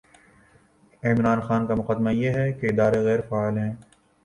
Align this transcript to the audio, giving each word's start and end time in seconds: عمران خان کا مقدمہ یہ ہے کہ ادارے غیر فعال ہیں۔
عمران 1.03 1.39
خان 1.41 1.67
کا 1.67 1.75
مقدمہ 1.75 2.11
یہ 2.13 2.29
ہے 2.29 2.51
کہ 2.53 2.65
ادارے 2.65 2.99
غیر 3.05 3.21
فعال 3.29 3.57
ہیں۔ 3.57 3.73